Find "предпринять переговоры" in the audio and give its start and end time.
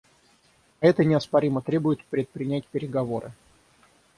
2.05-3.31